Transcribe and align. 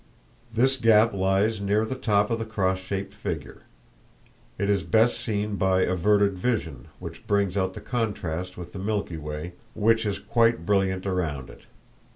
This 0.51 0.77
gap 0.77 1.13
lies 1.13 1.61
near 1.61 1.85
the 1.85 1.93
top 1.93 2.31
of 2.31 2.39
the 2.39 2.43
cross 2.43 2.79
shaped 2.79 3.13
figure. 3.13 3.61
It 4.57 4.67
is 4.67 4.83
best 4.83 5.19
seen 5.19 5.57
by 5.57 5.81
averted 5.81 6.33
vision, 6.39 6.87
which 6.97 7.27
brings 7.27 7.55
out 7.55 7.73
the 7.73 7.81
contrast 7.81 8.57
with 8.57 8.73
the 8.73 8.79
Milky 8.79 9.17
Way, 9.17 9.53
which 9.75 10.07
is 10.07 10.17
quite 10.17 10.65
brilliant 10.65 11.05
around 11.05 11.51
it. 11.51 11.65